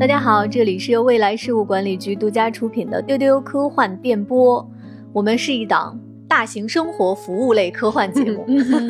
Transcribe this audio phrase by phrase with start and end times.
[0.00, 4.62] 大家好，这里是由未来事务管理局独家出品的《丢丢科幻电波》，
[5.12, 8.46] 我们是一档大型生活服务类科幻节目。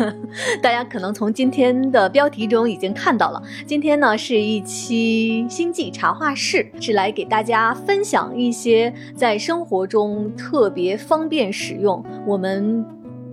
[0.62, 12.87] 大家可能从今天的标题中已经看到了，今天呢是一期星际茶话室，是来给大家分享一些在生活中特别方便使用，我们。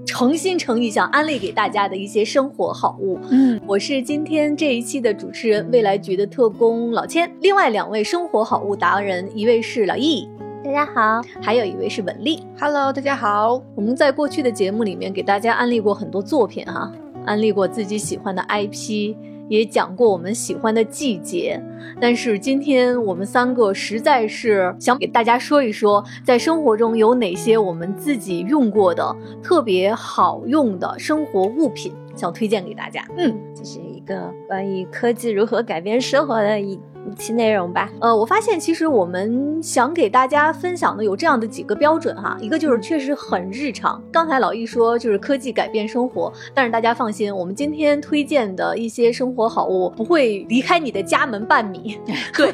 [0.08, 3.20] 诚心诚意想安利给大家的一些生活好物。
[3.30, 7.30] 嗯，我是今天这一期的主持人，未来局的特工老千。
[7.42, 10.28] 另外两位生活好物达人，一位是老易，
[10.64, 13.62] 大家好；还有一位是文丽，Hello，大家好。
[13.76, 16.90] 我们在过去的节目里面给大家安利过很多作品哈，
[17.26, 19.14] 安利过自己喜欢的 IP。
[19.50, 21.62] 也讲过我们喜欢的季节，
[22.00, 33.06] 但是今天我们三个实在是想给大家说一说，在生活中有哪些我们自己用过的特别好用的生活物品，想推荐给大家。
[33.18, 36.80] 嗯，这是一个关于科技如何改变生活的一。
[37.10, 44.02] 一期内容吧，呃，我发现其实我们想给大家分享的有这样的几个标准哈，一个就是确实很日常。
[44.12, 51.98] 刚才老易说就是科技改变生活，但是大家放心，我们今天推荐的一些生活好物不会离开你的家门半米，
[52.36, 52.54] 对，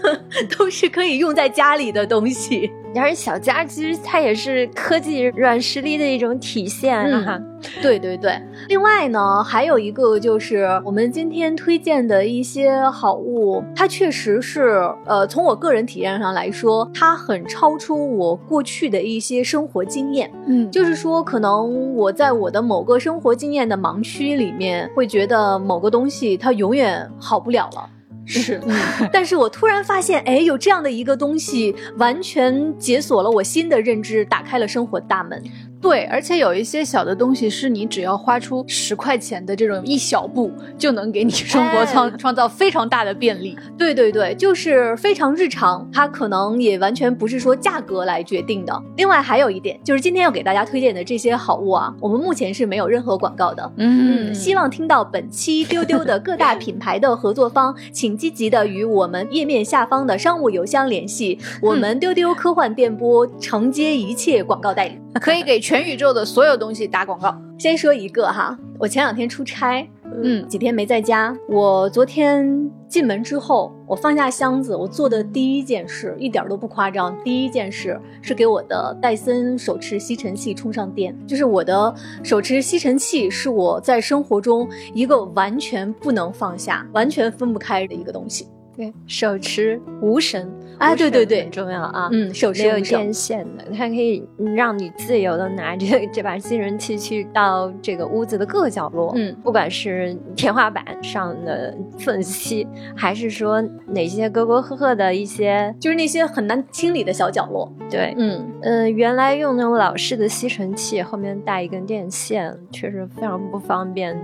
[0.56, 2.70] 都是可以用在家里的东西。
[2.94, 7.40] 然而小家其实它也是科技软实力的一种体现哈。
[7.82, 20.30] 对对对，另外呢，还有一个就是我们今天推荐的一些好物，它确实是呃，从我个人体验上来说，它很超出我过去的一些生活经验。
[20.46, 27.88] 嗯，就是说，可能我在我的某个生活经验的盲区里面，会觉得某个东西它永远好不了了。
[28.26, 28.60] 是，
[29.12, 35.42] 但是我突然发现，哎，有这样的一个东西，完全解锁了我新的认知，打开了生活大门。
[35.84, 43.54] 对，而且有一些小的东西是你只要花出十块钱的这种一小步，就能给你生活创创造非常大的便利。
[43.76, 48.82] 对对对，就是非常日常，它可能也完全不是说价格来决定的。
[48.96, 53.72] 另外还有一点，就是今天要给大家推荐的这些好物啊，我们目前是没有任何广告的。
[53.76, 64.98] 嗯，希望听到本期丢丢的各大品牌的合作方，请积极的与我们页面下方的商务邮箱联系，我们丢丢科幻电波承接一切广告代理。
[65.20, 67.34] 可以给全宇宙的所有东西打广告。
[67.58, 69.88] 先说一个哈，我前两天出差，
[70.22, 71.34] 嗯，几天没在家。
[71.48, 81.16] 我昨天进门之后，我放下箱子，我做的第一件事一点都不夸张，第一件事是给我的戴森手持吸尘器充上电。
[81.26, 88.48] 就是我的手持吸尘器是我在生活中一个完全不能放下、完全分不开的一个东西。
[88.76, 90.50] 对，手持无绳。
[90.76, 92.08] 啊，对对对，很重要啊。
[92.10, 94.26] 嗯，手持没有电线的，它可以
[94.56, 99.12] 让你自由的拿着这 把吸尘器去到这个屋子的各个角落。
[99.14, 107.72] 嗯，不管是天花板上的缝隙，还是说哪些沟沟壑壑的一些，就是那些很难清理的小角落。
[107.88, 114.18] 对，嗯嗯，原来用那种老式的吸尘器，后面带一根电线，确实非常不方便。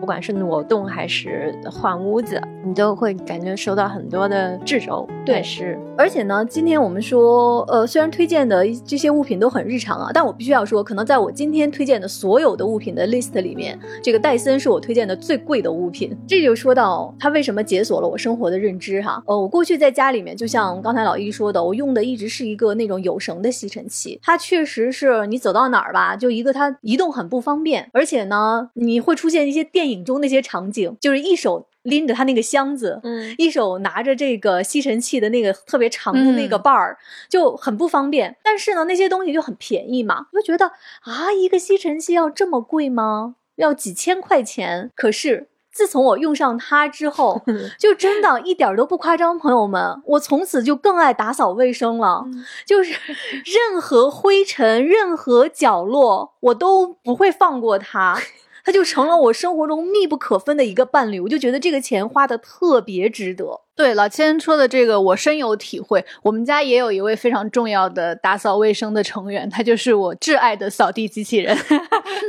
[0.00, 5.08] 不管是挪动还是换屋子，你都会感觉受到很多的制肘。
[5.24, 5.78] 对，是。
[5.96, 16.16] 而且呢，今天我们说，呃，虽然推荐的这些物品都很日常啊，但我必须要说，可能在我今天推荐的所有的物品的 list 里面，这个戴森是我推荐的最贵的物品。
[16.26, 19.22] 这就说到它为什么解锁了我生活的认知哈。
[19.26, 31.66] 呃，我过去在家里面，就像刚才老一说的，我用的一直是一个那种有绳的吸尘器，它确实是你走到哪儿吧，就一个它移动很不方便，而且呢，你会出现一些电影中那些场景，就是一手。
[31.82, 36.96] 拎着他那个箱子，嗯，一手拿着这个吸尘器的那个特别长的那个把儿，
[37.28, 38.36] 就很不方便。
[38.42, 40.66] 但是呢，那些东西就很便宜嘛，就觉得
[41.02, 43.36] 啊，一个吸尘器要这么贵吗？
[43.56, 44.90] 要几千块钱？
[44.94, 47.42] 可是自从我用上它之后，
[47.78, 52.24] 就真的一点都不夸张，朋友们，我从此就更爱打扫卫生了。
[52.64, 52.92] 就是
[53.72, 58.18] 任何灰尘、任何角落，我都不会放过它。
[58.64, 63.60] 它就成了我生活中密不可分的一个伴侣，我就觉得这个钱花的特别值得。
[63.74, 66.04] 对老千说的这个，我深有体会。
[66.22, 71.56] 我们家也有一位非常重要的打扫卫生的成员，他就是我挚爱的扫地机器人。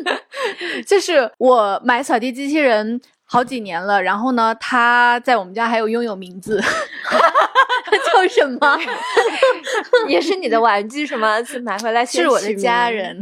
[0.88, 6.62] 就是我买扫地机器人好几年了，然后呢，他在我们家还有拥有名字。
[8.12, 8.80] 叫什么？
[10.08, 11.44] 也是你的玩具是吗？
[11.44, 13.20] 是买回来是我的家人。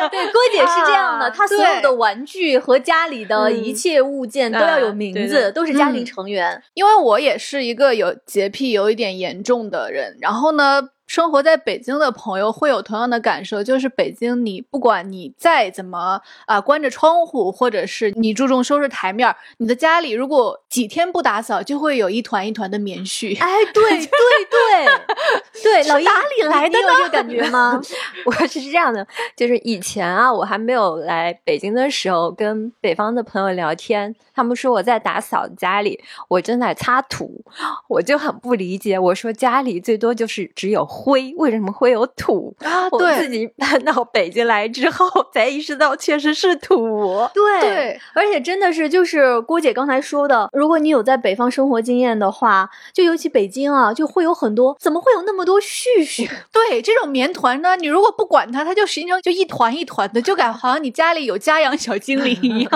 [0.10, 6.62] 对，郭姐是这样的，她所有的玩具和家里的一切物件都要有名字，都是家庭成员。
[6.74, 10.90] 因为我也是一个有洁癖有一点严重的人，然后呢。
[11.08, 23.40] 生活在北京的朋友会有同样的感受，就是北京你不管你再怎么啊关着窗户，或者是你注重收拾台面儿，你的家里如果几天不打扫，就会有一团一团的棉絮。
[23.40, 24.06] 哎，对对
[24.50, 27.80] 对对， 老哪里来的你有这个感觉吗？
[28.26, 37.42] 我是这样的，就是以前啊，我还没有来北京的时候，跟北方的朋友聊天，他们说我在打扫家里，我正在擦土，
[37.88, 38.98] 我就很不理解。
[38.98, 42.54] 我说家里最多就是只有灰，为什么会有土？
[42.64, 47.28] 啊我自己搬到北京来之后，才意识到确实是土。
[47.32, 56.28] 对对，而且真的是，就是郭姐刚才说的，如果你有在北方生活经验的话，就尤其北京啊，就会有很多，怎么会有那么多絮絮？
[56.52, 62.70] 对这种棉团呢，你如果不管它，它就形成就一团一团的，就感好像你家里有家养小精灵一样。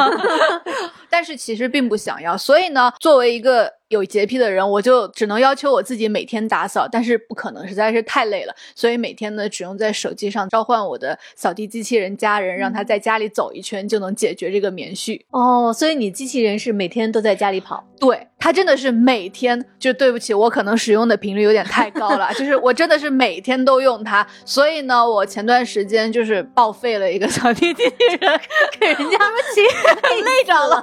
[1.11, 15.21] 但是其实并不想要，所以呢，作为一个有洁癖的人，我就只能要求我自己每天打扫，但是不可能，实在是太累了，所以每天呢，只用在手机上召唤我的扫地机器人家人，让他在家里走一圈，就能解决这个棉絮。
[15.31, 17.85] 哦，所以你机器人是每天都在家里跑。
[18.01, 28.41] 对，它真的是每天就对不起，我可能使用的频率有点太高了， 就是我真的是每天都用它，所以呢，我前段时间就是报废了一个扫地机器人，
[28.81, 29.61] 给人家们起
[30.25, 30.83] 累着了。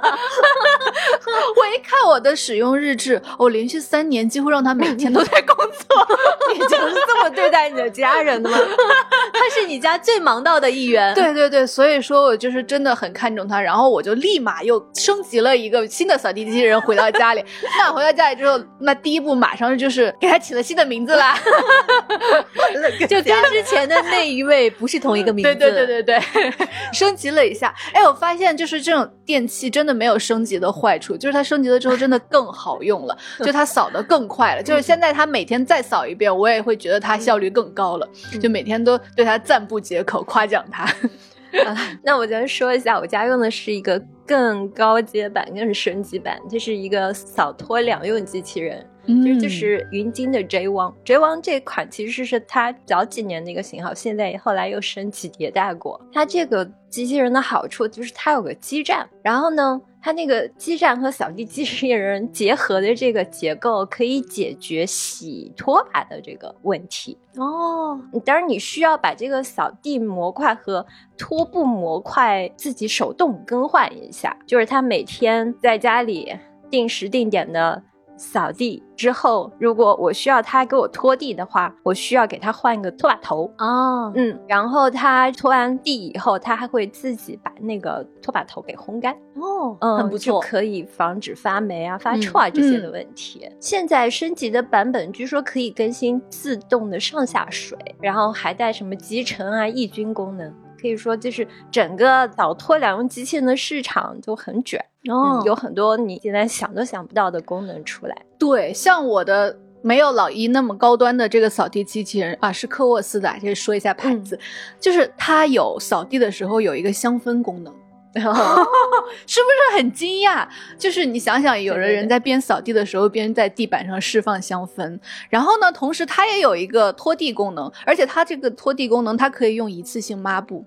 [1.56, 6.06] 我一看我的使用日志，我连续三年几乎让他每天都在工作。
[6.52, 8.58] 你就是这么对待你的家人的吗？
[9.32, 11.14] 他是你家最忙到的一员。
[11.14, 17.44] 对对对，所以说我就是真的很看重他，然后我就立马又升级了一个新的扫地机器人回到家里。
[17.78, 21.38] 那回到家里之后，那第一步马上就是给他起了新的名字啦。
[23.08, 25.54] 就跟之前的那一位不是同一个名字。
[25.54, 27.74] 对对对对对，升级了一下。
[27.92, 34.62] 哎，我发现就是这种电器真的没有升级的坏处，就是它升级了之后真的更好用了，就它扫的更快了。
[34.62, 38.08] 就是现在它每天再扫一遍，我也会觉得它效率更高了，
[38.40, 40.84] 就每天都对它赞不绝口，夸奖它。
[41.66, 50.94] 啊，那我再说一下，我家用的是一个更高阶版、更升级版，这是一个扫拖两用机器人，就是就是云鲸的 J One。
[51.04, 56.00] J One 这款其实是它早几年的一个型号，现在后来又升级迭代过。
[56.12, 59.80] 它这个机器人的好处就是它有个基站，然后呢。
[60.02, 67.18] 它那个基站和扫地机器人结合的这个结构，可以解决洗拖把的这个问题。
[67.36, 70.84] 哦，当然你需要把这个扫地模块和
[71.18, 76.36] 拖布模块自己手动更换一下，就是它每天在家里
[76.70, 77.82] 定时定点的。
[78.20, 93.48] 扫地之后，如果我需要他给我拖地的话，我需要给他换一个拖把头哦，嗯，然后他拖完地以后，他还会自己把那个拖把头给烘干哦，嗯，很不错，可以防止发霉啊、发臭啊这些的问题。
[93.58, 100.54] 现在升级的版本据说可以更新自动的上下水，然后还带什么集成啊、抑菌功能。
[100.80, 104.78] 可以说，就是整个扫拖两用机器人的市场就很卷
[105.08, 108.16] 哦、嗯，有很多你现在想都想不到的功能出来。
[108.38, 114.40] 对，像我的没有老一那么高端的这个扫地机器人啊，是科沃斯的，先说一下牌子，嗯、
[114.78, 117.74] 就是它有扫地的时候有一个香氛功能。
[118.12, 120.44] 是不是很惊讶？
[120.76, 124.98] 就是你想想，有的人在边扫地的时候边在地板上释放香氛，
[125.28, 130.66] 然后呢，同时它也有一个拖地功能，而且它这个拖地功能，它可以用一次性抹布，嗯、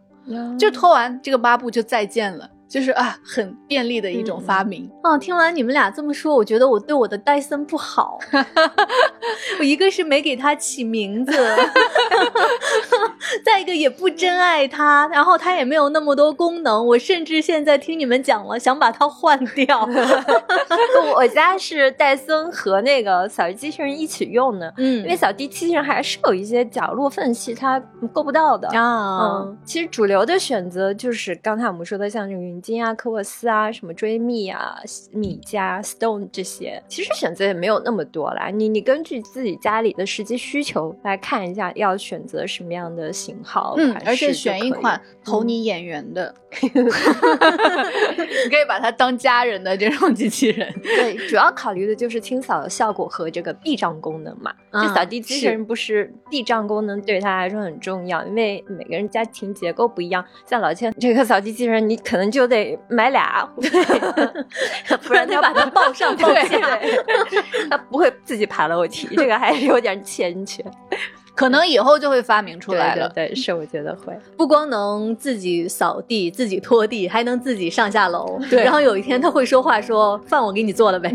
[0.57, 2.49] 就拖完这个抹布就再见了。
[2.73, 4.89] 就是啊，很便利的一种发明。
[5.03, 8.17] 嗯、哦，听完你们俩这么说，我觉得我对我的戴森不好。
[9.59, 11.33] 我一个是没给它起名字，
[13.45, 16.83] 再一个也不真爱它，然后它也没有那么多功能。
[16.87, 19.87] 我甚至现在听你们讲了，想把它换掉。
[21.15, 27.79] 我家是戴森和那个扫地机器人一起用的，嗯，因为扫地机器人还是有一些角落缝隙它
[28.11, 29.19] 够不到的啊。
[29.21, 34.77] 嗯，其实主流的选择就是刚才我们说的，像这个云鲸啊、科沃斯啊、什么追觅啊、
[35.11, 38.47] 米家、Stone 这些，其实选择也没有那么多啦。
[38.47, 46.69] 你你根据自己家里的实际需求来看一下，要选择什么样的型号，嗯，而且选一款投你眼缘的 你
[48.49, 50.73] 可以把它当家人的这种机器人。
[50.81, 54.53] 对，主要考虑的就是清扫的效果和这个避障功能嘛。
[54.69, 60.23] 啊、这扫地机器人不是避障功能对它来说很重要，因为每个人家庭结构不一样。
[60.45, 63.47] 像老千这个扫地机器人，你可能就得买俩，
[65.03, 66.79] 不然他把它抱上抱下，
[67.69, 70.63] 他不会自己爬楼梯，这个还是有点欠缺。
[71.35, 73.09] 可能以后就会发明出来了。
[73.09, 78.39] 对,对，是我觉得会，不光能自己扫地、自己拖地，还能自己上下楼。
[78.51, 81.11] 对，然后有一天他会说话说，说饭我给你做了呗。。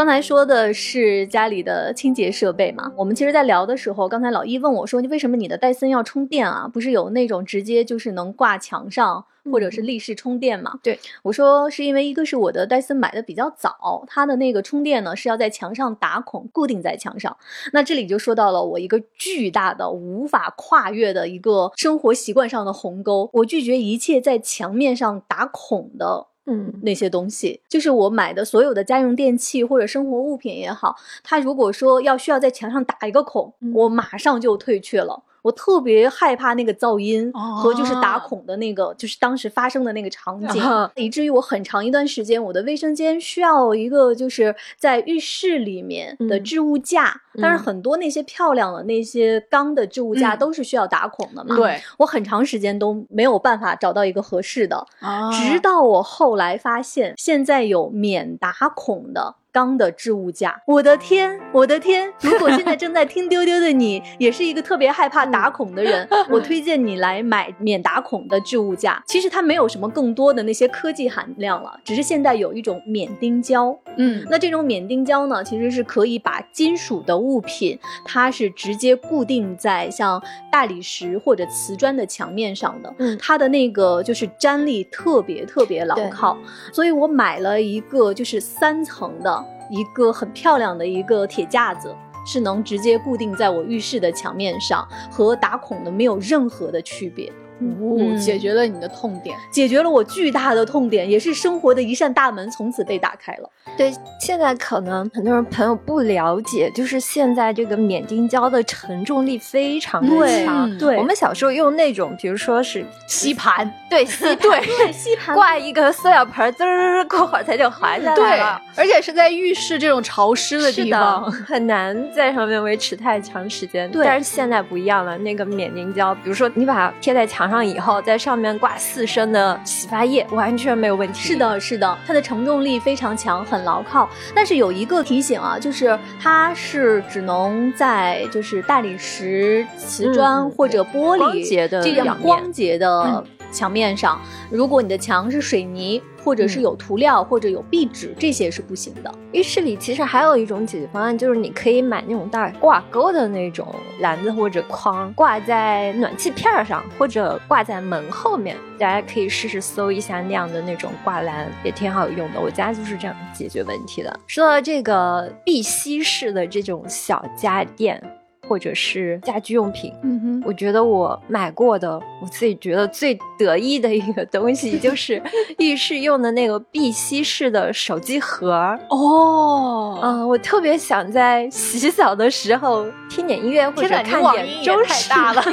[0.00, 2.90] 刚才说的是家里的清洁设备嘛？
[2.96, 6.66] 我们其实，在聊的时候，刚才老易问我说：“你为什么你的戴森要充电啊？
[6.66, 17.36] 不是有那种直接就是能挂墙上，或者是立式充电嘛？”对，我说是因为一个是我的戴森买的比较早，它的那个充电呢是要在墙上打孔，固定在墙上。
[17.74, 26.28] 那这里就说到了我一个巨大的无法跨越的一个生活习惯上的鸿沟，我拒绝一切在墙面上打孔的。
[26.50, 35.22] 嗯，那些东西，就是我买的所有的家用电器或者生活物品也好，它如果说要需要在墙上打一个孔，我马上就退却了。
[35.42, 40.62] 我特别害怕那个噪音和就是打孔的那个，就是当时发生的那个场景，
[40.96, 47.20] 以至于我很长一段时间，我的卫生间需要一个就是在浴室里面的置物架。
[47.40, 51.54] 但是很多那些漂亮的那些钢的置物架都是需要打孔的嘛？
[51.54, 54.84] 对，我很长时间都没有办法找到一个合适的，
[55.32, 59.36] 直到我后来发现，现在有免打孔的。
[59.52, 62.12] 钢的置物架，我的天，我的天！
[62.20, 69.02] 如果现在正在听丢丢的你，也是一个特别害怕打孔的人，我推荐你来买免打孔的置物架。
[69.06, 73.76] 其实它没有什么更多的那些科技含量了，只是现在有一种免钉胶。
[73.96, 82.94] 嗯，那这种免钉胶呢，其实是可以把金属的物品，它是直接固定在像大理石或者瓷砖的墙面上的。
[82.98, 86.36] 嗯，它的那个就是粘力特别特别牢靠，
[86.72, 89.39] 所以我买了一个就是三层的。
[89.70, 91.94] 一个很漂亮的一个铁架子，
[92.26, 97.32] 是能直接固定在我浴室的墙面上，和打孔的没有任何的区别。
[97.60, 103.50] 哦，解决了你的痛点，解决了我巨大的痛点，也是生活的一扇大门，从此被打开了。
[103.76, 110.78] 对，现在可能很多人朋友不了解，就是现在这个免钉胶的承重力非常的强。
[110.78, 118.60] 对，我们小时候用那种，比如说是吸盘，对，吸 对吸盘，挂一个塑料盆，滋儿过会儿它就滑下来了。
[118.76, 123.90] 对，而且是在浴室这种潮湿的地方，很难在上面维持太长时间。
[123.90, 131.18] 对，但是现在不一样了，那个免钉胶，比如说你把它贴在墙上以后，在上面挂四升的洗发液，完全没有问题。
[131.20, 134.08] 是的，是的，它的承重力非常强，很牢靠。
[134.34, 144.20] 但是有一个提醒啊，就是它是只能在就是大理石、瓷砖或者玻璃这样光洁的墙面上。
[144.48, 149.12] 如果你的墙是水泥，或者是有涂料或者有壁纸，这些是不行的。
[149.32, 153.66] 浴室里其实还有一种解决方案，就是你可以买那种带挂钩的那种
[154.00, 158.56] 篮子或者筐，挂在暖气片上，或者挂在门后面。
[158.78, 162.40] 大家可以试试搜一下那样的那种挂篮，也挺好用的。
[162.40, 164.20] 我家就是这样解决问题的。
[164.26, 168.02] 说到这个碧溪式的这种小家电。
[168.50, 171.88] 或者是家居用品，嗯哼，我觉得我买过的，
[172.20, 175.22] 我自己觉得最得意的一个东西，就 是
[175.58, 178.76] 浴室用的那个碧玺式的手机盒。
[178.88, 185.44] 哦，嗯，我特别想在洗澡的时候听点音乐或者看点周太大了。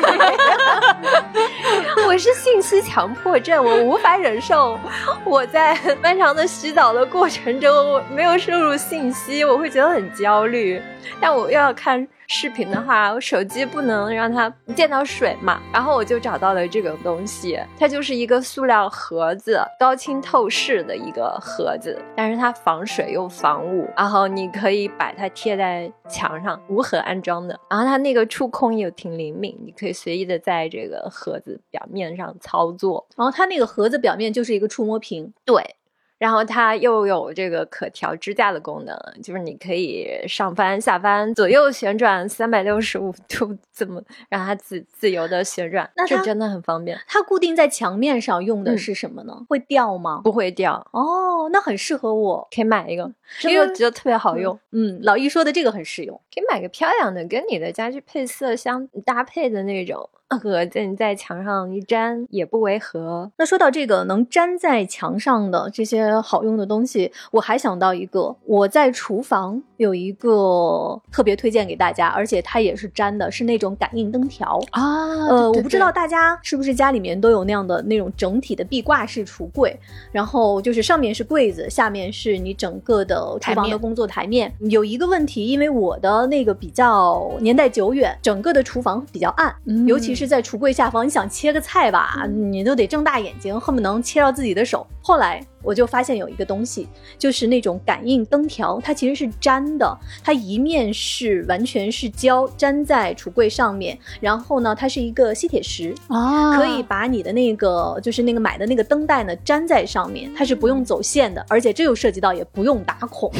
[2.07, 4.79] 我是信息强迫症，我无法忍受
[5.23, 10.81] 我在漫长的洗澡的过程中没有摄入信息，我会觉得很焦虑。
[11.19, 12.07] 但我又要看。
[12.29, 35.76] 视频的话，我手机不能让它见到水嘛，然后我就找到了这个东西，它就是一个塑料盒子，高清透视的一个盒子，但是它防水又防雾，然后你可以把它贴在墙上，无痕安装的，然后它那个触控又挺灵敏，你可以随意的在这个盒子表面上操作，然后它那个盒子表面就是一个触摸屏，对。
[36.17, 45.89] 然后它又有这个可调支架的功能，就是你可以上翻、下翻、左右旋转三百六十五度， 怎么让它自自由的旋转？
[45.95, 46.97] 那这真的很方便。
[47.07, 49.45] 它固定在墙面上用的是什么呢？
[49.47, 50.21] 会掉吗？
[50.23, 50.85] 不会掉。
[50.91, 53.03] 哦，那很适合我，可以买一个，
[53.43, 54.59] 因为我觉得特别好用。
[54.71, 60.09] 嗯，老易说的这个很实用，可以买个漂亮的，跟你的家居配色相搭配的那种。
[60.41, 63.31] 盒子你在墙上一粘也不违和。
[63.37, 75.07] 那说到这个能粘在墙上的这些好用的东西，我还想到一个，我在厨房有一个特别推荐给大家，而且它也是粘的，是那种感应灯条啊。
[75.27, 79.79] 呃，我不知道大家是不是家里面都有那样的那种整体的壁挂式橱柜，
[80.11, 84.53] 然后就是上面是柜子，下面是你整个的厨房的工作台面。
[84.59, 89.55] 有一个问题，因为我的那个比较年代久远，整个的厨房比较暗，
[89.87, 90.16] 尤其。
[90.17, 94.85] 是在橱柜下方，你想切个菜吧，你都得睁大眼睛，恨不能切到自己的手。
[95.07, 96.85] 后来我就发现有一个东西，
[97.17, 106.57] 就是那种感应灯条，它其实是粘的，它一面是完全是胶粘在橱柜上面，然后呢，它是一个吸铁石，啊。
[106.57, 113.31] 可以把你的那个就是那个买的那个灯带呢粘在上面，它是不用走线的，而且这又涉及到也不用打孔，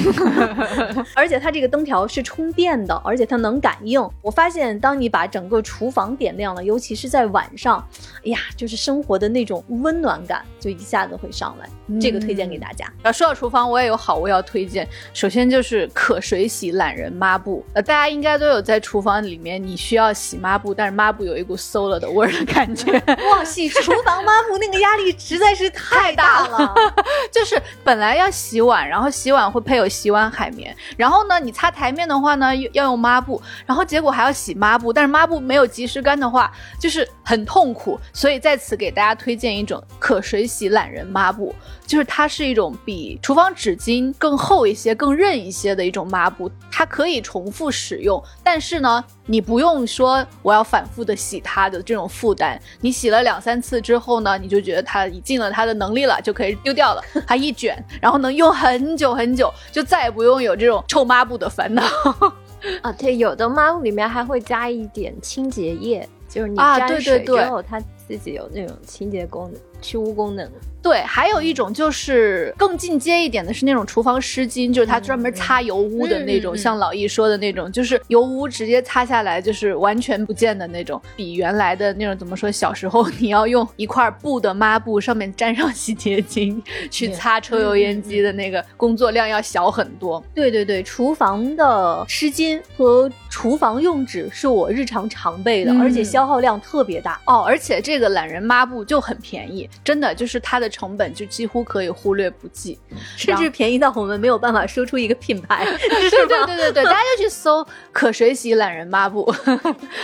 [1.14, 4.02] 而且它这个灯条是充电的，而且它能感应。
[4.22, 7.86] 我发现当你把整个厨房点亮了，尤其是在晚上，
[8.20, 11.70] 哎呀，就是生活的那种温暖感就一下子会上来。
[12.02, 12.86] 这个推荐给大家。
[13.02, 14.88] 啊，说到厨房，我也有好物要推荐。
[15.14, 22.92] 首先就是可水洗懒人抹布，呃，大家应该都有在厨房里面，你需要洗抹布，但是抹布有一股馊了的味儿的感觉。
[23.32, 26.74] 哇，洗厨房抹布那个压力实在是 太大了。
[27.32, 37.98] 就是本来要洗碗，然后洗碗会配有洗碗海绵，然后呢，你擦台面的话呢，要用抹布，然后结果还要洗抹布，但是抹布没有及时干的话，就是很痛苦。
[38.12, 41.47] 所以在此给大家推荐一种可水洗懒人抹布，
[41.86, 57.02] 就是它是一种比厨房纸巾更厚一些、更韧一些的一种抹布，它可以重复使用，但是呢，你不用说我要反复的洗它的这种负担，你洗了两三次之后呢，你就觉得它已尽了它的能力了，就可以丢掉了。
[57.26, 61.84] 它一卷，然后能用很久很久，就再也不用有这种臭抹布的烦恼。
[62.82, 70.50] 啊，对，有的抹布里面还会加一点清洁液，就是你啊沾对对对水之后，它自己有那种清洁功能、去污功能。
[70.80, 82.50] 对，还有一种就是更进阶一点的是那种厨房湿巾，就是它专门擦油污的那种，像老易说的那种，就是油污直接擦下来就是完全不见的那种，比原来的那种怎么说？
[82.50, 90.24] 小时候你要用一块布的抹布上面沾上洗洁精去擦抽油烟机的那个工作量要小很多。
[90.34, 97.22] 对对对，厨房的湿巾和厨房用纸是我日常常备的，嗯而且消耗量特别大。
[97.26, 102.80] 哦，而且这个懒人抹布就很便宜，真的就是它的成本就几乎可以忽略不计。
[103.16, 109.32] 甚至便宜到我们没有办法说出一个品牌，对对对对对，大家就去搜可水洗懒人抹布，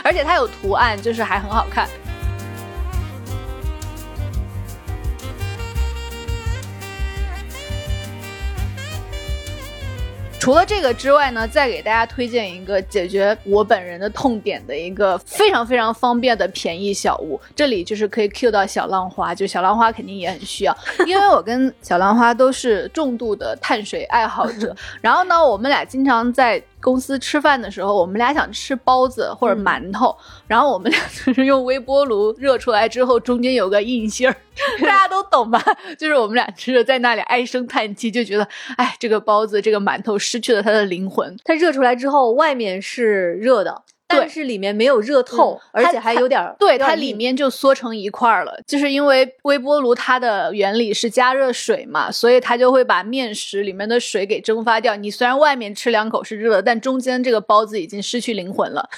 [0.03, 1.89] 而且它有图案，就是还很好看。
[10.43, 17.39] 除了这个之外呢，再给大家推荐一个解决我本人的痛点的一个非常非常方便的便宜小物。
[17.55, 20.77] 这里就是可以 Q 到小浪花，就小浪花肯定也很需要，
[21.08, 24.75] 因为我跟小浪花都是重度的碳水爱好者。
[24.99, 30.13] 然后呢，我们俩经常在公司吃饭的时候，我们俩想吃包子或者馒头，
[30.46, 34.36] 然后我们俩 就是用微波炉热出来之后，中间有个硬芯儿，
[34.84, 35.63] 大家都懂吧？
[35.98, 41.34] 就是我们俩吃着在那里唉声叹气，就觉得，哎，这个包子这个馒头失去了它的灵魂。
[41.46, 54.95] 它热出来之后，外面是热的，对但是里面没有热透，而且还有点儿对，它里面就缩成一块儿了，就是因为微波炉它的原理是加热水嘛，所以它就会把面食里面的水给蒸发掉。
[54.95, 58.89] 你虽然外面吃两口是热的，但中间这个包子已经失去灵魂了，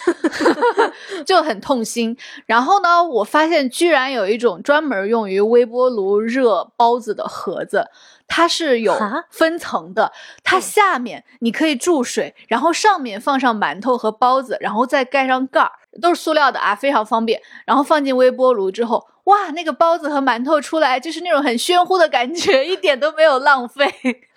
[1.26, 2.16] 就很痛心。
[2.46, 7.88] 然后呢，我发现居然有一种专门用于微波炉热包子的盒子。
[8.28, 10.12] 它是有啊分层的，
[10.44, 17.42] 它下面你可以注水，然后上面放上馒头和包子，然后再盖上盖儿，都是塑料的啊，非常方便。
[17.66, 23.94] 然后放进微波炉之后，哇，那个包子和馒头出来就是那种很炫乎的感觉，一点都没有浪费，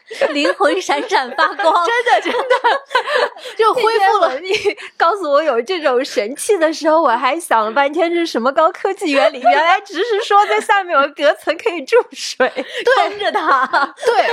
[0.33, 2.81] 灵魂闪闪发光，真的真的
[3.57, 4.39] 就恢复了。
[4.41, 4.51] 你
[4.97, 12.51] 告诉我有这种神器的时候，我还想了半天这是什么高科技原理，原来只是说在下面有隔层可以注水。
[12.97, 13.67] 撑着它。
[14.05, 14.27] 对，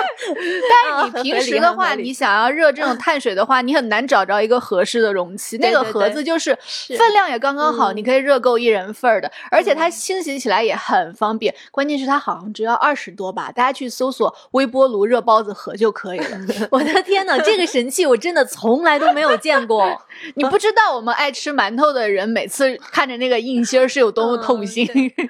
[0.70, 5.58] 但是你平时的话，你想要热这种碳水的话，你很难找着一个合适的容器。
[5.58, 6.58] 那个盒子就是
[6.98, 11.54] 分量也刚刚好，你可以热够一人份儿的，而且它清洗起来也很方便。
[11.72, 16.38] 关键是它好像只要二十多吧，大家去搜索微波炉热包子盒就可以了。
[16.70, 20.05] 我的天哪，这个神器我真的从来都没有见过。
[20.36, 24.86] 你不知道我们爱吃馒头的人，每次看着那个硬芯儿是有多么痛心。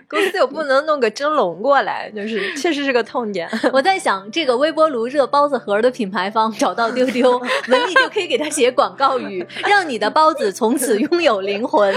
[0.07, 3.49] 公司又不能弄个蒸笼过来，就是确实是个痛点。
[3.73, 11.93] 我在想，这个微波炉热包子盒的品牌方找到丢丢，文丽就可以给他写广告语，让你的包子从此拥有灵魂。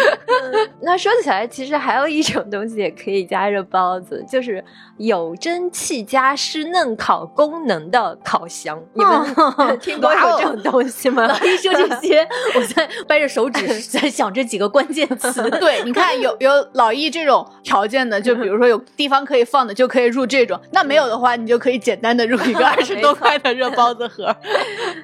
[0.83, 4.65] 那说起来，其实还有一种东西也可以加热包子，就是
[4.97, 9.35] 有蒸汽加湿嫩烤功能的烤箱，你们
[9.81, 11.27] 听过有这种东西吗？
[11.27, 15.49] 老一说这些，我在 掰着手指 在想这几个关键词。
[15.61, 24.35] 对，你看有有老易这种条件的，就比如说有地方可以放的，就可以入这种；那没有的话，你就可以简单的入一个二十多块的热包子盒。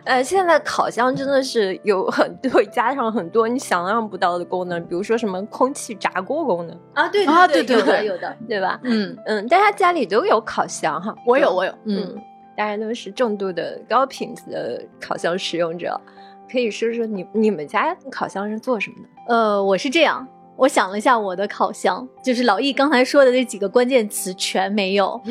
[0.04, 8.78] 呃，现在烤箱真的是有很多加上很多你想象不到的功能，比如说什么空气炸锅功能啊，对啊，对对对，有的，对吧？
[8.82, 12.14] 嗯嗯，大家家里都有烤箱哈，我有我有，嗯，
[12.56, 16.00] 大家都是重度的高品质的烤箱使用者，
[16.50, 19.34] 可以说说你你们家烤箱是做什么的？
[19.34, 20.26] 呃，我是这样。
[20.56, 25.20] 我想了一下，我的烤箱就是老易刚才说的那几个关键词全没有。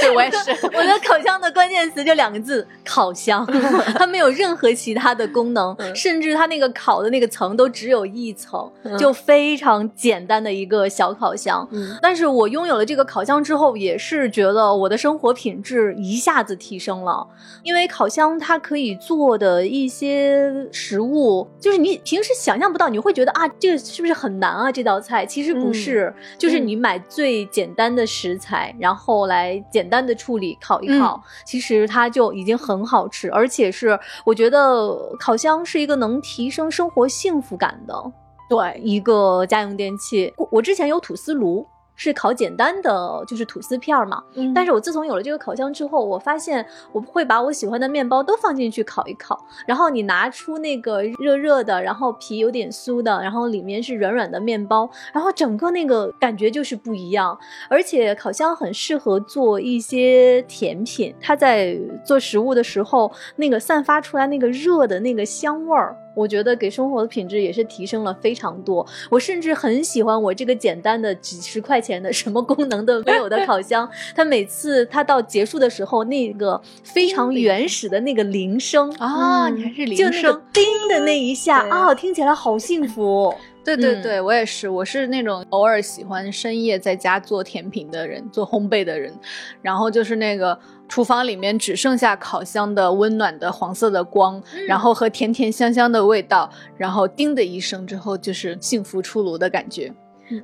[0.00, 3.46] 对我也是，我的烤箱的关键词就两个字：烤箱。
[3.94, 11.68] 它没有任何其他的功能，甚至它那个烤的那个层都只有一层，就非常简单的一个小烤箱。
[12.00, 17.26] 但是我拥有了这个烤箱之后，也是觉得我的生活品质一下子提升了，
[17.62, 24.72] 因为烤箱它可以做的一些食物，就是你平时想象不到，你会觉得啊，这个是不是很难啊？
[24.72, 38.12] 这道菜其实不是，就是你买最简单的食材，然后来简单的处理烤一烤，其实它就已经很好吃，而且是我觉得烤箱是一个能提升生活幸福感的，
[38.48, 40.32] 对一个家用电器。
[40.50, 41.66] 我之前有吐司炉。
[41.96, 44.22] 是烤简单的，就是吐司片儿嘛。
[44.34, 49.44] 嗯，但是我自从有了这个烤箱之后，我发现我会把我喜欢的面包都放进去烤一烤。
[49.66, 57.36] 然后你拿出那个热热的，然后皮有点酥的，然后里面是软软的面包，然后整个那个感觉就是不一样。
[57.68, 65.96] 而且烤箱很适合做一些甜品，它在做食物的时候，那个散发出来那个热的那个香味儿。
[66.16, 68.84] 我觉得给生活的品质也是提升了非常多。
[69.10, 73.88] 我甚至很喜欢我这个简单的几十块钱的什么功能都没有的烤箱。
[74.16, 83.34] 它每次它到结束的时候，那个非常原始的那个铃声啊，你还是铃声叮的那一下啊，听起来好幸福。
[83.74, 89.12] 对对对，我也是，我是那种偶尔喜欢深夜在家做甜品的人，做烘焙的人。
[89.60, 90.56] 然后就是那个
[90.88, 99.92] 厨房里面只剩下烤箱的温暖的黄色的光，然后和甜甜香香的味道，然后叮的一声之后，就是幸福出炉的感觉。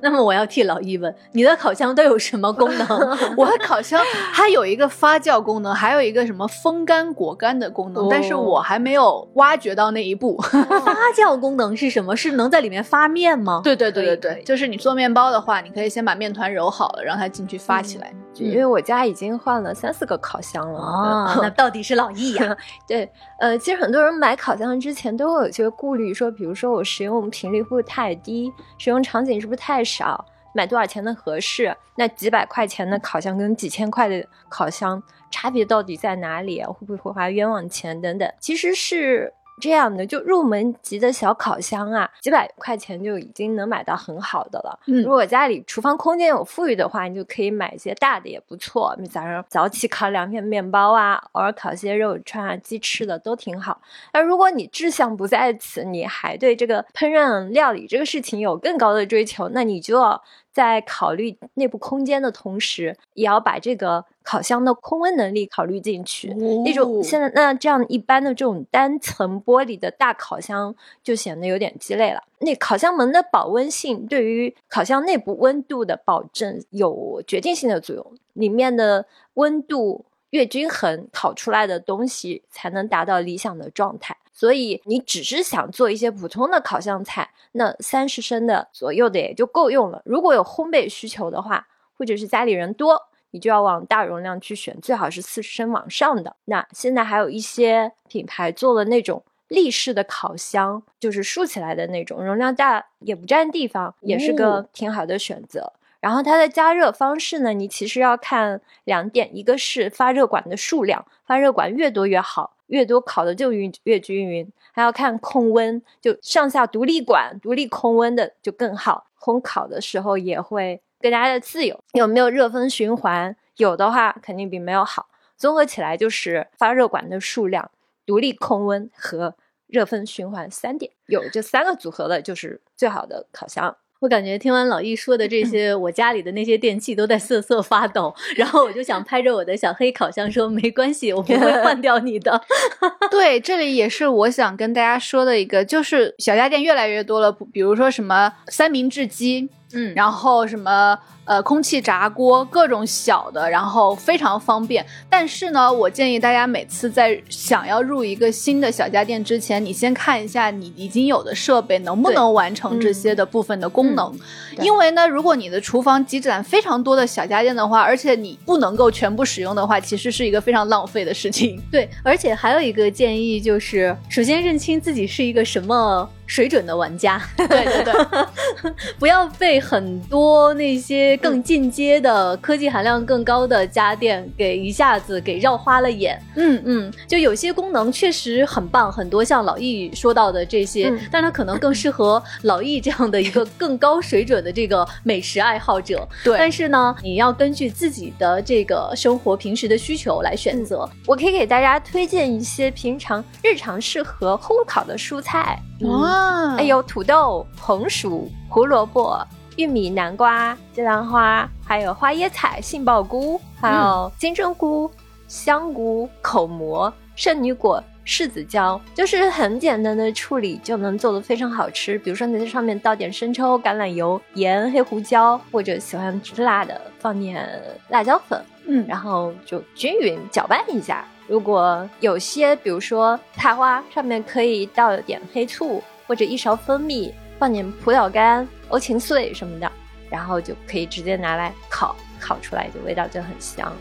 [0.01, 2.87] 那么我要替老易问，你的烤箱都有什么功能？
[3.37, 4.01] 我的烤箱
[4.33, 10.37] 它有一个发酵功能，还有一个什么风干果干的功能，但是我还没有挖掘到那一步。
[10.41, 12.15] 发酵功能是什么？
[12.15, 13.61] 是能在里面发面吗？
[13.63, 18.13] 对对对对对，就是你做面包的话，你可以先把面团揉好了，让它进去发起来。
[18.35, 22.57] 因为我家已经换了三四个烤箱了啊，那到底是老易呀？
[22.87, 23.07] 对，
[23.39, 31.75] 呃，其实很多人买烤箱之前都会有些顾虑，说比如说我使用频率会不会太低，使用场景是不是太少，买多少钱的合适？
[31.95, 36.63] 那几百块钱的烤箱跟几千块的烤箱差别到底在哪里？
[36.63, 38.27] 会不会会花冤枉钱等等？
[38.39, 39.33] 其实是。
[39.59, 44.79] 这样的就入门级的小烤箱啊，几百块钱就已经能买到很好的了。
[44.87, 48.95] 嗯，如果家里厨房空间有富裕的话，你就可以买一些大的也不错。
[48.99, 53.81] 你早上早起烤两片面包啊，偶尔烤些肉串啊、鸡翅的都挺好。
[54.13, 60.23] 那如果你志向不在此，你还对这个烹饪料理这个事情有更高的追求，那你就要。
[60.53, 66.29] 在考虑内部空间的同时，也要把这个烤箱的控温能力考虑进去。
[66.65, 72.23] 那种现在那这样一般的这种单层玻璃的大烤箱就显得有点鸡肋了。
[72.39, 79.05] 那烤箱门的保温性对于烤箱内部温度的保证有决定性的作用，里面的
[79.35, 84.17] 温度越均衡，烤出来的东西才能达到理想的状态。
[84.35, 90.01] 所以你只是想做一些普通的烤箱菜，那三十升的左右的也就够用了。
[90.05, 92.99] 如果有烘焙需求的话，或者是家里人多，
[93.33, 96.35] 你就要往大容量去选，最好是四十升往上的。
[96.45, 105.73] 那现在还有一些品牌做了那种立式的烤箱，就是竖起来的那种，容量大也不占地方，也是个挺好的选择。
[105.99, 112.51] 然后它的加热方式呢，你其实要看两点，一个是发热管的数量，发热管越多越好。
[112.67, 119.05] 越多烤的就越越均匀，还要看控温，就上下独立管、独立控温的就更好。
[119.19, 121.77] 烘烤的时候也会更加的自由。
[121.91, 123.35] 有没有热风循环？
[123.57, 125.09] 有的话肯定比没有好。
[125.37, 127.69] 综合起来就是发热管的数量、
[128.05, 129.35] 独立控温和
[129.67, 133.75] 热风循环三点，有这三个组合的就是最好的烤箱。
[133.99, 138.13] 我感觉听完老易说的这 些，我家里的那些电器都在瑟瑟发抖。
[138.35, 142.41] 然后我就想拍着我的小黑烤箱说：“没关系，我不会换掉你的。
[143.09, 149.49] ”对，这里也是我想跟大家说的一个，就是小家电越来越多了，比如说什么三明治机。
[149.73, 154.85] 嗯然后什么呃空气炸锅，各种小的，然后非常方便。
[155.09, 164.11] 但是呢，我建议大家每次在想要入一个新的小家电之前，你先看一下你已经有的设备能不能完成这些的部分的功能。
[164.55, 171.61] 对因为呢，如果你的厨房积攒非常多的小家电的话，而且你不能够全部使用的话，其实是一个非常浪费的事情。
[171.71, 186.19] 对，而且还有一个建议就是，首先认清自己是一个什么水准的玩家，对 对对， 不要被很多那些更进阶的、科技含量更高的家电给一下子给绕花了眼。
[186.35, 190.99] 嗯嗯，就有些功能确实很棒，很多像老易说到的这些，嗯。
[191.11, 196.07] 但它可能更适合老易这样的一个更高水准的这个美食爱好者。
[196.23, 196.35] 对。
[196.39, 200.89] 但是呢，你要根据自己的这个生活平时的需求来选择。
[201.05, 209.25] 我可以给大家推荐一些平常日常适合烘烤的蔬菜，哇，哎，有土豆、红薯、胡萝卜、
[209.57, 214.89] 玉米、南瓜、鸡兰花，还有花椰菜、杏鲍菇，还有金针菇、
[215.27, 217.83] 香菇、口蘑、圣女果。
[218.05, 227.49] 柿子椒就是很简单的处理就能做的非常好吃，比如说你在上面倒点生抽、橄榄油、盐、黑胡椒，或者喜欢吃辣的放点
[227.87, 231.07] 辣椒粉，嗯，然后就均匀搅拌一下。
[231.27, 239.71] 如果有些，比如说菜花，上面可以倒点黑醋或者一勺蜂蜜，放点葡萄干、欧芹碎什么的，
[240.09, 243.71] 然后就可以直接拿来烤，烤出来就味道就很香。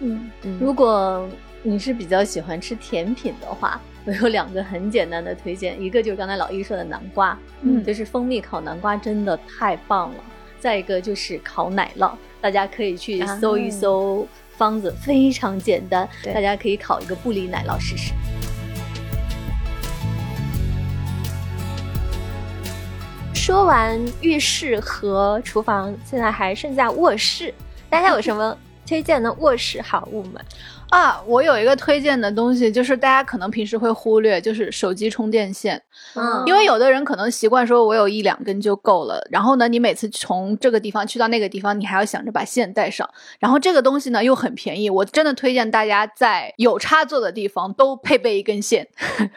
[0.00, 1.28] 嗯，嗯，如果
[1.62, 10.24] 你是比较喜欢吃甜品的话，我有两个很简单的推荐，一个就是刚才老易说的南瓜，嗯就是蜂蜜烤南瓜真的太棒了。
[10.58, 14.26] 再一个就是烤奶酪，大家可以去啊搜一搜
[14.62, 18.12] 方子，非常简单，大家可以烤一个布里奶酪试试。
[23.34, 27.52] 说完浴室和厨房，现在还剩下卧室，
[27.90, 30.40] 大家有什么推荐的卧室好物吗？
[30.92, 35.82] 啊，我有一个推荐的东西，就是大家可能平时会忽略，就是手机充电线。
[36.14, 39.26] 嗯因为有的人可能习惯说，我有一两根就够了。
[39.30, 43.08] 然后呢，你每次从这个地方去到那个地方，你还要想着把线带上。
[43.38, 48.86] 然后这个东西呢又很便宜，我真的推荐大家在有插座的地方都配备一根线，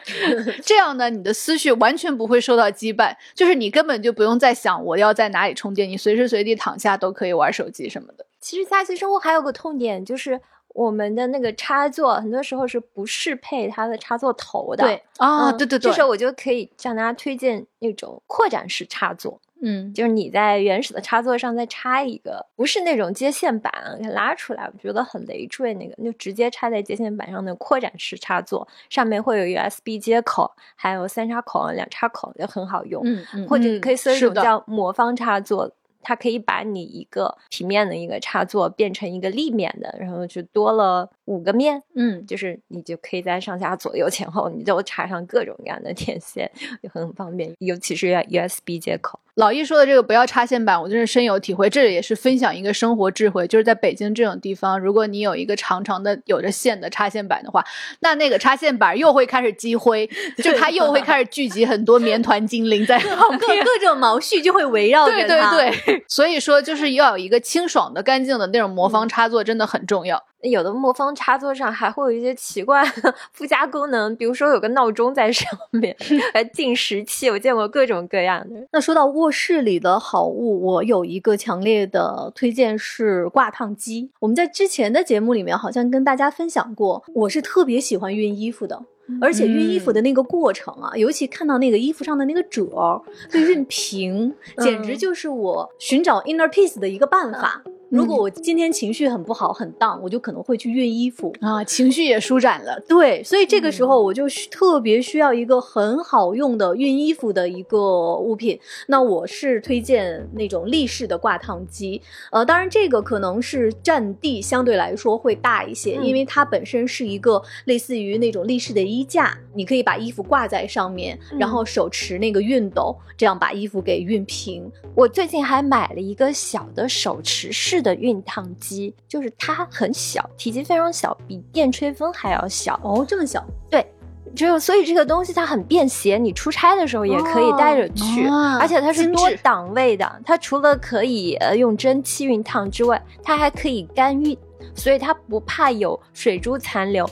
[0.62, 8.26] 这样呢，你的思绪完全不会受到羁绊，就是你根本就不用再想我要在哪里充电，你随时随地躺下都可以玩手机什么的。
[8.38, 10.38] 其实假期生活还有个痛点，就是
[10.76, 14.84] 我们的那个插座，很多时候是不适配它的插座头的。
[14.84, 25.72] 对，啊，嗯对对对，这时候我就可以向大家推荐那种扩展式插座，嗯，就是你在原始的插座上再插一个，不是那种接线板给拉出来，我觉得很累赘。
[25.72, 33.00] 那个就直接插在接线板上的扩展式插座，上面会有 USB 接口，还有三插口、两插口，就很好用。
[33.02, 35.70] 嗯嗯，或者你可以搜一种叫魔方插座，
[36.08, 46.48] 它可以把你一个平面的一个插座变成一个立面的，然后就多了五个面，嗯就是你就可以在上下左右前后，你就插上各种各样的 电线，
[46.80, 49.18] 就很方便，尤其是 USB 接口。
[49.36, 51.68] 老易说的这个不要插线板，我真是深有体会。
[51.68, 57.62] 这也是分享一个生活智慧，就是在北京这种地方，如果你有一个长长的有着线的插线板的话，
[58.00, 60.08] 那那个插线板又会开始积灰，
[60.42, 63.62] 就它又会开始聚集很多棉团精灵在旁各边。
[63.62, 65.54] 各种毛絮就会围绕着对对它。
[65.54, 70.24] 对，所以说就是要有一个清爽的、干净的那种魔方插座，真的很重要。
[70.42, 75.96] 有的魔方插座上还会有一些奇怪的附加功能，比如说有个闹钟在上面，
[76.32, 78.66] 还定时器，我见过各种各样的。
[78.72, 84.10] 那说到卧室里的好物，我有一个强烈的推荐是挂烫机。
[84.20, 88.84] 我们在之前的节目里面好像跟大家分享过，我是特别喜欢熨衣服的。
[89.20, 97.62] 而且熨衣服的那个过程啊，尤其看到那个衣服上的那个褶儿被熨平，简直就是我寻找 inner peace 的一个办法。
[97.88, 101.32] 如果我今天情绪很不好、很 down，我就可能会去熨衣服。
[101.40, 102.80] 啊，情绪也舒展了。
[102.88, 108.58] 对，所以这个时候我就需特别需要一个很好用的熨衣服的一个物品。
[108.88, 112.00] 那我是推荐那种立式的挂烫机，
[112.32, 124.70] 呃，当然这个可能是占地相对来说会大一些，嗯因为它本身是一个类似于那种立式的衣架，你可以把衣服挂在上面，然后手持那个熨斗，这样把衣服给熨平。
[124.94, 132.78] 我最近还买了一个小的手持式的熨烫机，就是它很小，体积非常小，比电吹风还要小。
[132.82, 133.86] 哦，这么小，对
[134.34, 140.20] 只有所以这个东西它很便携，你出差的时候也可以带着去，哦而且它是多档位的。
[140.24, 144.36] 它除了可以呃用蒸汽熨烫之外，它还可以干熨，
[144.74, 147.08] 所以它不怕有水珠残留。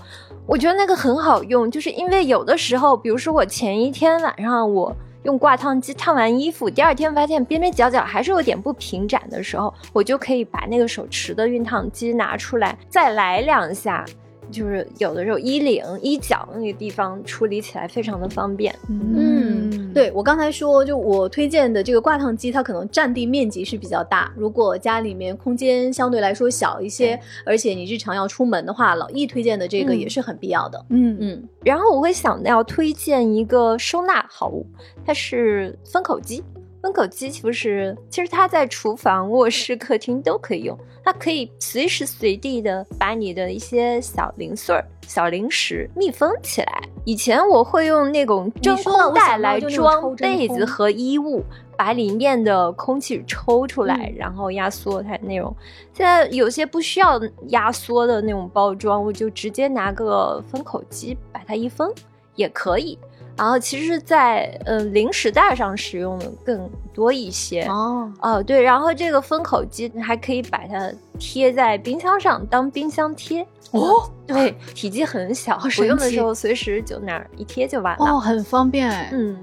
[0.46, 4.94] 我觉得那个很好用，就是因为有的时候，比如说我前一天晚上我
[5.24, 14.04] 用挂烫机烫完衣服，第二天发现边边角角还是有点不平展的时候，我就可以把那个手持的熨烫机拿出来，再来两下。
[14.50, 18.74] 就是有的时候衣领、衣角那个地方处理起来非常的方便。
[18.88, 24.32] 嗯，对我刚才说，就我推荐的这个挂烫机，它可能占地面积是比较大。
[24.36, 30.84] 如果家里面空间相对来说小一些，而且你日常要出门的话，老易推荐的这个也是很必要的。
[30.90, 34.66] 嗯嗯，然后我会想要推荐一个收纳好物，
[35.04, 36.42] 它是封口机。
[36.84, 46.82] 分口机其实其实它在厨房、卧室、客厅都可以用，它可以随时随地的把你的一些小零碎儿、小零食密封起来。
[47.06, 51.42] 以前我会用那种真空袋来装被子和衣物，
[51.74, 55.56] 把里面的空气抽出来，然后压缩它内容。
[55.94, 61.90] 现在有些不需要压缩的那种包装，我就直接拿个封口机把它一封
[62.34, 62.98] 也可以。
[63.36, 68.12] 然后其实，在呃零食袋上使用的更多一些哦。
[68.20, 73.46] 哦对，然后这个封口机还可以把它贴在冰箱上当冰箱贴。
[73.72, 78.04] 哦，对，体积很小，使用的时候随时就那儿一贴就完了。
[78.04, 79.36] 哦，很方便哎，嗯。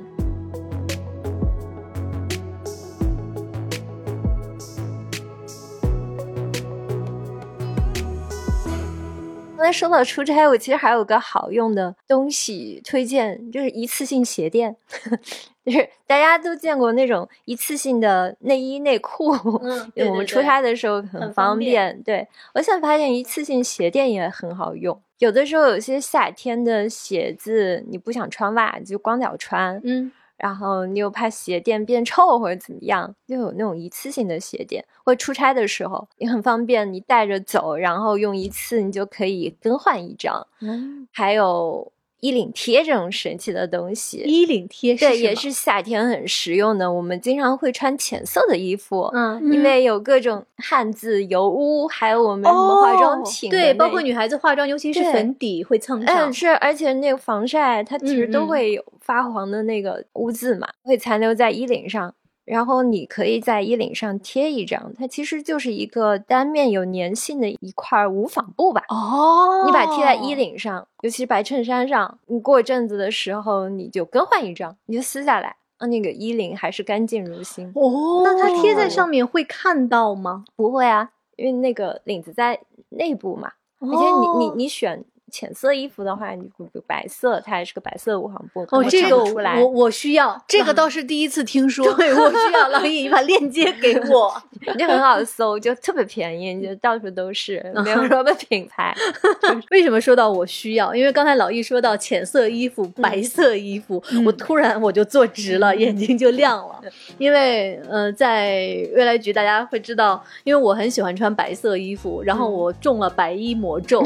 [9.61, 14.75] 刚才说到出差，我其实还有个好用的东西推荐，就是一次性鞋垫，
[15.63, 22.03] 就是大家都见过那种一次性的内衣内裤，嗯我们出差的时候很很方便便。
[22.03, 34.83] 对我现在发现一次性鞋垫也很好用，有的时候有些夏天的鞋子你不想穿袜子，就光脚穿，嗯，然后你又怕鞋垫变臭或者怎么样，就有那种一次性的鞋垫。
[35.05, 40.47] 或出差的时候也很方便，你带着走，然后用一次你就可以更换一张。
[40.61, 46.91] 嗯，还有衣领贴这种神奇的东西，衣领贴对，也是夏天很实用的。
[46.91, 49.41] 我们经常会穿浅色的衣服，嗯。
[49.51, 56.33] 因为有各种汗渍、油污，还有我们什么化妆品的对，包括女孩子化妆，尤其是粉底会蹭上嗯，。
[56.33, 62.13] 是，而且那个防晒它其实都会有发黄的那个污渍嘛，会残留在衣领上。
[62.51, 68.83] 然后你可以在衣领上贴一张，它其实就是一个单面有粘性的一块无纺布吧。
[68.89, 77.71] 哦，你把它贴在衣，领上，尤其是白衬衫上，你过阵子的时候你就更换一张，你就撕下来，啊，那个衣领还是干净如新。
[77.73, 80.43] 哦，那它贴在上面会看到吗？
[80.57, 82.59] 不会啊，因为那个领子在
[82.89, 89.31] 内部嘛，而且哦你你你选浅色衣服的话，你会白色，它还是个白色无纺布，可哦，这个我。
[89.61, 94.31] 我我需要这个倒是第一次听说， 对，我需要老易，你把链接给 我。
[94.67, 98.95] 你就很好搜，就特别便宜，就到处都是，没有什么品牌。
[99.71, 100.93] 为什么说到我需要？
[100.93, 106.79] 因为刚才老易说到浅色衣服、白色衣服，嗯我突然我就坐直了，眼睛就亮了。
[107.17, 108.49] 因为呃，在
[108.95, 114.03] 未来局大家会知道，因为我很喜欢穿白色衣服，然后我中了白衣魔咒。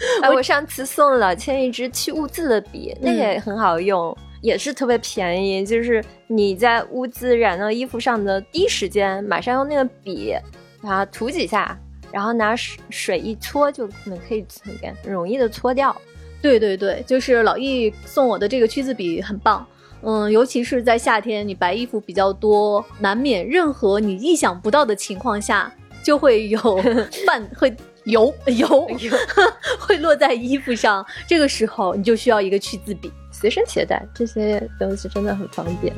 [0.22, 5.64] 哎，我上次送老千一支去污渍的笔，那个也很好用，也是特别便宜。
[5.64, 10.34] 就是你在污渍染到衣服上的第一时间，马上用那个笔
[10.82, 11.78] 把它涂几下，
[12.10, 15.94] 然后拿水水一搓，就可能可以很干容易的搓掉。
[16.42, 19.66] 对对对，就是老易送我的这个去渍笔很棒。
[20.02, 25.70] 嗯，尤其是在夏天，你白衣服比较多，难免任何你意想不到的情况下，
[26.02, 26.58] 就会有
[27.26, 27.76] 饭会
[28.10, 28.88] 油油
[29.80, 31.04] 会落在衣服上。
[31.26, 33.10] 这个时候，你就需要一个去渍笔。
[33.32, 35.94] 随身携带这些东西真的很方便。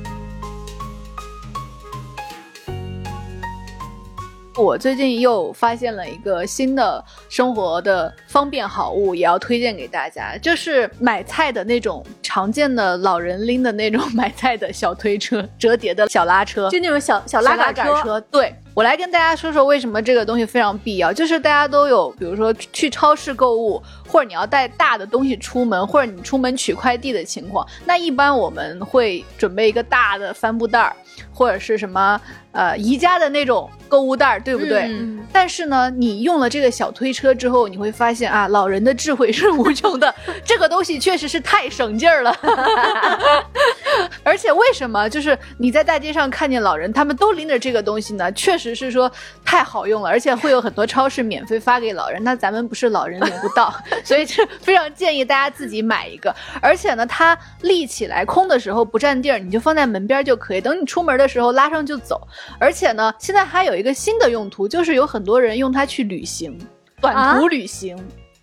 [4.54, 18.20] 我最近又发现了一个新的生活的方便好物，也要推荐给大家，就是买菜的那种常见的老人拎的那种 买菜的小推车，折叠的小拉车，就那种小小小拉杆车。
[18.20, 30.96] 对我来跟大家说说为什么这个东西非常必要，就是大家都有，比如说去超市购物，或者你要带大的东西出门，或者你出门取快递的情况，那一般我们会准备一个大的帆布袋儿，
[31.32, 32.18] 或者是什么
[32.52, 34.84] 呃宜家的那种购物袋儿，对不对？
[34.88, 40.14] 嗯但是呢，你用了这个小推车之后，你会发现啊，老人的智慧是无穷的。
[40.44, 42.36] 这个东西确实是太省劲儿了。
[44.24, 48.30] 而且为什么就是你在大街上看见老人，他们都拎着这个东西呢？
[48.32, 49.10] 确实是说
[49.44, 52.22] 太好用了，而且会有很多超市免费发给老人。
[52.22, 53.74] 那咱们不是老人领不到，
[54.04, 56.34] 所以就非常建议大家自己买一个。
[56.60, 60.60] 而且呢，它立起来空的时候不占地儿，你就放在门边就可以。
[60.60, 62.20] 等你出门的时候拉上就走。
[62.58, 66.58] 而且呢，现在还有一个新的用途，就是有很多人用它去旅行，
[67.00, 67.96] 短途旅行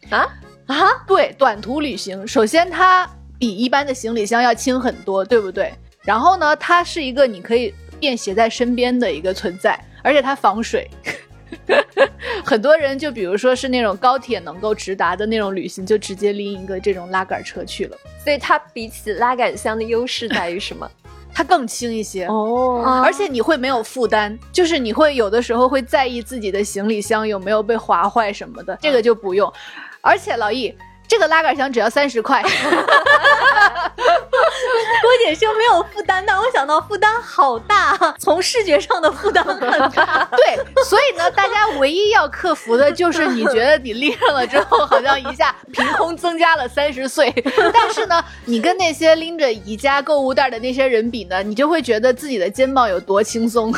[0.10, 0.28] 啊
[0.68, 3.10] 啊，对，短途旅行，首先它
[3.40, 5.74] 比一般的行李箱要轻很多，对不对？
[6.04, 10.88] 然后呢，它是一个你可以便携在身边的一个存在，而且它防水。
[12.46, 17.98] 很多人就比如说是那种高铁能够直达的那种旅行，就直接拎一个这种拉杆车去了。
[18.24, 20.90] 所以它比起拉杆箱的优势在于什么？
[21.34, 29.52] 它更轻一些，哦，而且你会没有负担，就是你会有的时候会在意自己的行李箱有没有被划坏什么的，这个就不用。
[30.02, 30.74] 而且老易，
[31.08, 32.44] 这个拉杆箱只要三十块。
[35.10, 39.58] 郭姐说没有负担，但我想到负担好大，从视觉上的负担很
[39.90, 40.30] 大。
[40.38, 40.56] 对，
[40.86, 47.34] 所以呢，大家唯一要克服的就是你觉得你拎上了之后，好像一下凭空增加了三十岁。
[47.74, 53.74] 但是呢，你跟那些拎着宜家购物袋的那些人比呢，你就会觉得自己的肩膀有多轻松。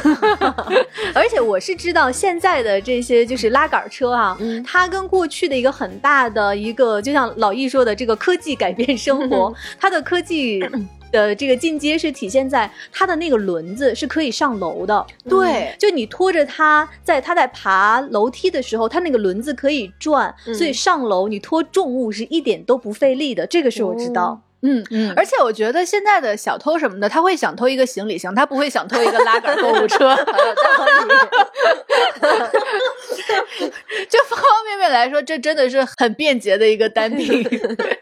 [1.16, 10.62] 而且我是知道现在的这些就是拉杆车啊，嗯它跟过去的一个很大的一个，就像老易说的，这个科技改变生活，它的科技。
[11.12, 24.42] 的这个进阶是体现在它的那个轮子是可以上楼的，对，就你拖着它，在它在爬楼梯的时候，它那个轮子可以转，嗯所以上楼你拖重物是一点都不费力的，这个是我知道。
[24.64, 30.16] 嗯嗯而且我觉得现在的小偷什么的，他会想偷一个行李箱，他不会想偷一个拉杆购物车。
[34.10, 37.44] 就方方面面来说，这真的是很便捷的一个单品。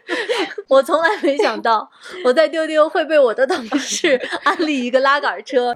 [0.68, 1.90] 我从来没想到，
[2.24, 5.74] 我在丢丢会被我的同事安利一个拉杆车。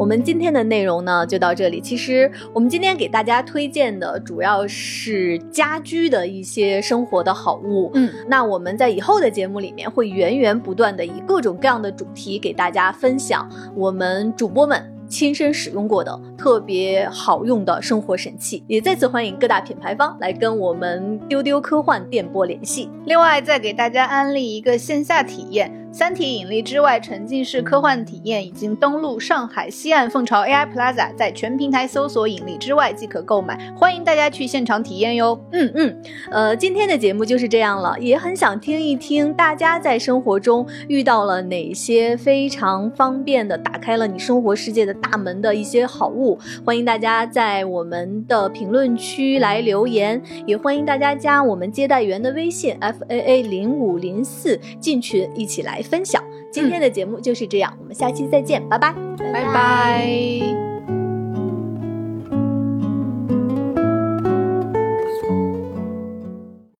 [0.00, 1.78] 我们今天的内容呢，就到这里。
[1.78, 7.90] 其实我们今天给大家推荐的主要是家居的一些生活的好物。
[7.92, 13.46] 嗯，那我们在以后的节目里面会源源不断的以各种各样的主题给大家分享
[13.76, 18.64] 我们主播们亲身使用过的特别好用的生活神器。
[18.66, 22.88] 也再次欢迎各大品牌方来跟我们丢丢科幻电波联系。
[23.04, 25.79] 另外再给大家安利一个线下体验。
[25.92, 35.38] 三体引力之外沉浸式科幻体验已经登陆上海西岸凤巢 AI Plaza，在全平台搜索“引力之外”即可购买，欢迎大家去现场体验哟。
[35.50, 56.22] 嗯嗯，呃，今天的节目就是这样了，也很想听一听大家在生活中遇到了哪些非常方便的打开了你生活世界的大门的一些好物，欢迎大家在我们的评论区来留言，也欢迎大家加我们接待员的微信 f a a 零五零四进群一起来分享。
[56.52, 58.92] 今天的节目就是这样，我们下期再见，拜拜。
[59.32, 60.69] 拜拜